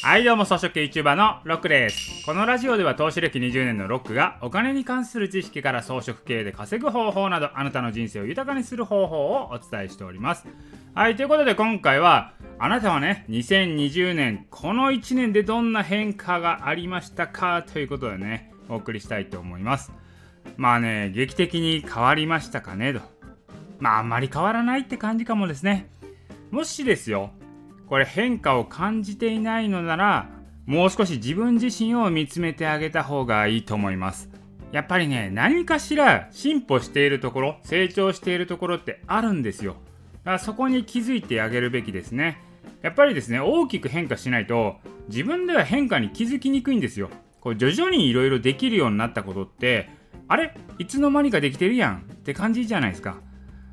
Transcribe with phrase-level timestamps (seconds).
[0.00, 2.24] はいどうも草食系 YouTuber のロックです。
[2.24, 10.46] このラジオでは投資歴20年のロックがお金に関する知識から装飾系で稼ぐ方法などあなたの人生を豊かにする方法をお伝えしております。
[10.94, 19.90] はいということで今回はあなたはね2020年この1年でどんな変化がありましたかということでねお送りしたいと思います。
[20.56, 23.00] まあね劇的に変わりましたかねと。
[23.80, 25.90] まああんまり変わらないって感じかもですね。
[26.52, 27.32] もしですよ
[27.88, 30.28] これ変化を感じていないのなら
[30.66, 34.28] もう少し自分自身を見つめてあげた方がいいと思います。
[34.70, 39.76] やっぱりね何かしら進歩しているところ成長しているところってあるんですよ。
[40.24, 42.42] だからそこに気づいてあげるべきですね。
[42.82, 44.76] やっぱりですね大きく変化しないと
[45.08, 47.08] 自分では変化に気づきにくいんですよ。
[47.40, 49.88] こう徐々にいろいろできるようになったことって
[50.28, 50.54] あれ？
[50.78, 51.96] いつの間にかできてるやん。
[52.00, 53.16] って感じじゃないですか。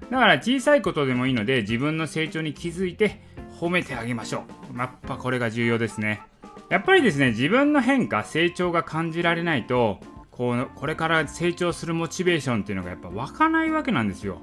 [0.10, 3.22] だから小さいことでもいいので自分の成長に気づいて
[3.60, 4.78] 褒めてあげましょう。
[4.78, 6.22] やっぱこれが重要ですね。
[6.70, 10.00] やっぱりですね、自分の変化、成長が感じられないと、
[10.32, 14.42] こうこれから成長するモチベーションっていうのがやっぱ湧かないわけなんですよ。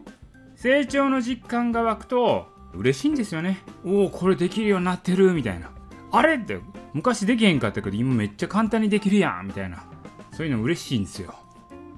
[0.57, 3.59] 成長の実感が湧くと嬉しいんですよね。
[3.85, 5.71] おお、これできるようになってるみたいな。
[6.11, 6.59] あれって
[6.95, 9.85] 昔できへんかったけど今めっちゃ簡単にできるやんみたいな。
[10.33, 11.35] そういうの嬉しいんですよ。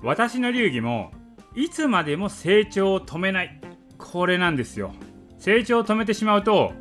[0.02, 1.12] 私の流儀も
[1.54, 3.60] いつまでも成長を止めない。
[3.98, 4.92] これなんですよ。
[5.38, 6.72] 成長を止めてしまうと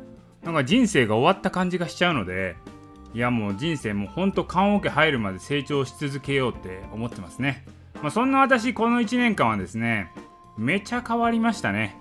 [0.44, 2.56] なんか人生が終わった感じがしちゃうので
[3.14, 7.64] いやもう人生もうほんと棺桶入るまで成長し続けようって思ってますね、
[8.02, 10.12] まあ、そんな私この1年間はですね
[10.58, 11.96] めちゃ変わりましたね。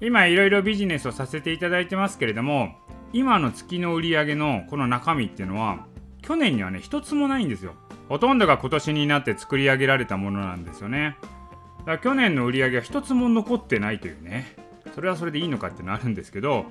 [0.00, 2.74] 今いろいろビジネスをさせていただいてますけれども
[3.12, 5.84] 今の月の売り上げのこの中身っていうのは
[6.22, 7.74] 去年にはね一つもないんですよ。
[8.08, 11.16] ほとんどが今年になって作り上げられたものなんですよね。
[11.80, 14.56] だから去年の売り上げは一つも残ってないというね。
[14.94, 16.66] それはそれでいいのかってなるんですけど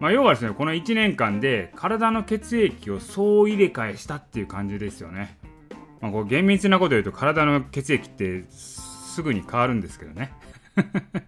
[0.00, 5.38] まあ、要はですねこの1年間で体の血液を総入れ替えしたっていう感じですよね、
[6.00, 10.32] まあ、こう厳密なこと言うと体の血液ってすぐに変わるんですけどね。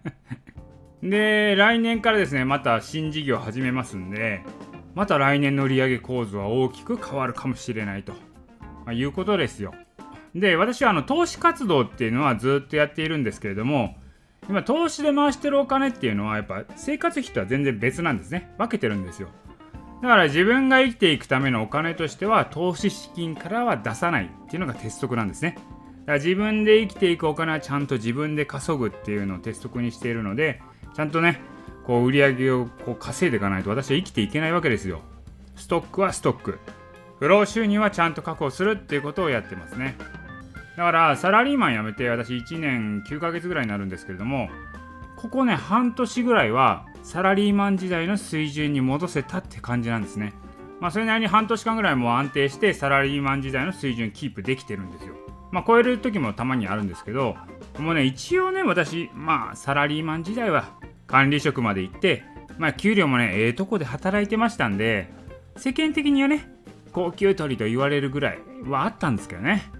[1.01, 4.41] で来年からですねまた新事業始めますんで
[4.95, 8.17] また来年の売上構図は大きく変わるかもしれないと、ま
[8.87, 9.73] あ、いうことですよ。
[10.35, 13.95] で私はあの投資活動っていうのはずっとやっているんですけれども
[14.49, 18.53] 今投資で回してるお金っていうのはやっぱ生活費とは全然別なんですね。
[18.57, 19.29] 分けてるんですよ。
[20.01, 25.55] だから自分が生きていくためのお金としては投資資金からは出さないっていうのが鉄則なんですね。
[25.55, 30.61] だから自分で生きていくお金はちゃんと自分で稼ぐっていうのを鉄則にしているので
[30.95, 31.41] ちゃんとね
[31.85, 35.01] こう売り上げをこう稼いでいかないと私は生きていけないわけですよ。
[35.55, 36.59] ストックはストック。
[37.19, 39.95] 不労収入はちゃんと確保するっていうことをやってますね。
[40.77, 44.47] だからサラリーマン辞めて私1年9ヶ月ぐらいになるんですけれども
[45.15, 50.33] ここね半年ぐらいはサラリーマン時代の水準に戻せたって感じなんですね。
[50.79, 55.15] まあそれなりに半年間ぐらいも安定してサラリーマン時代の水準キープできてるんですよ。
[55.51, 57.35] まあ超える時もたまにあるんですけど
[57.79, 60.77] もうね一応ね私まあサラリーマン時代は
[61.07, 62.23] 管理職まで行って
[62.59, 65.09] まあ給料もねええー、とこで働いてましたんで
[65.55, 66.47] 世間的にはね
[66.91, 69.71] 高級取りと言われるぐらいはあったんですけどね。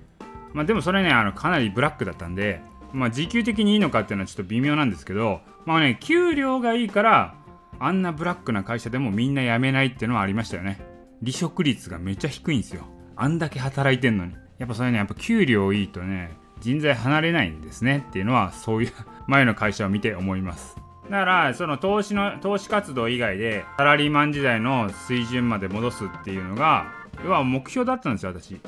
[0.53, 2.62] まあ、でもそれねあのかなりブラックだったんで、
[2.94, 7.35] まあ、時給的にいいのかっていうのはちょっと微妙なんですけどまあね給料がいいから
[7.80, 10.80] あんなブラックな会社でもみんな辞めないっていうのはありましたよね。
[11.22, 12.84] 離職率がめっちゃ低いんですよ。
[13.16, 14.34] あんだけ働いてんのに。
[14.57, 18.91] やっぱそれねやっぱ給料いいとね人材離れないんですねっていうのはそういう
[19.28, 20.75] 前の会社を見て思います。
[21.09, 26.91] だからその投資の投資活動以外でサラリーマン時代の水準まで戻すっていうのが
[27.24, 28.59] 要は目標だったんですよ私。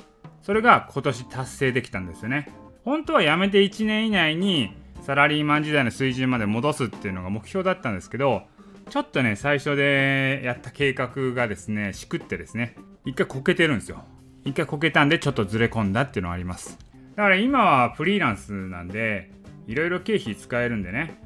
[0.50, 2.52] それが今年達成できたんですよね。
[2.84, 4.74] 本当は辞めて1年以内に
[5.04, 8.42] サラリーマン時代の水準まで戻すっていうのが目標だったんですけど
[8.90, 14.04] ちょっとね最初でやった計画がですねしくってですね一回こけてるんですよ。
[14.44, 16.80] 一回こけたんでちょっとずれ込んだっていうのはあります。
[17.16, 19.30] だから今はフリーランスなんで
[19.68, 21.22] いろいろ経費使えるんでね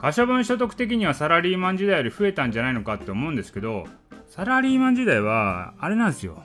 [0.00, 3.88] 可処分所得的にはサラリーマン時代より増えたんじゃないのかって思うんですけど
[4.28, 6.44] サラリーマン時代はあれなんですよ。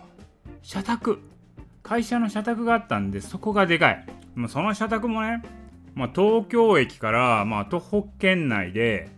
[0.63, 1.19] 社宅。
[1.93, 4.05] 会社の社宅があったんでそこがでかい。
[4.33, 5.43] もうその社宅もね、
[5.93, 9.09] まあ、東京駅から、まあ、徒歩圏内で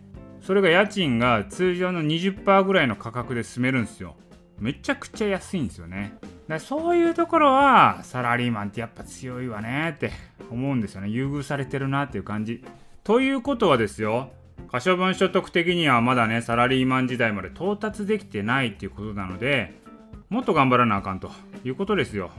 [0.42, 4.14] それが家賃が通常の20%ぐらいの価格で住めるんですよ。
[4.58, 6.18] めちゃくちゃ安いんですよね。
[6.48, 10.12] だそういうところはサラリーマンってやっぱ強いわねって
[10.50, 11.08] 思うんですよね。
[11.08, 12.62] 優遇されてるなっていう感じ。
[13.04, 14.32] ということはですよ
[14.70, 19.80] 可処分所得的にはまだねサラリーマン時代まで到達できてないっていうことなので
[20.28, 21.30] もっと頑張らなあかんと
[21.64, 22.30] いうことですよ。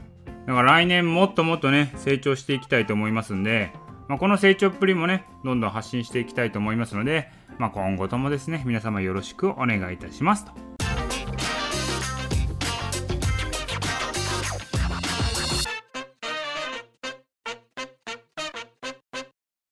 [0.48, 3.70] だから来年もっともっとね、成長していきたいと思いますんで、
[4.08, 10.67] まあ、この成長っぷりもね、どんどん発信していきたいと思いますので、まあ、今後ともですね、皆様よろしくお願いいたしますと。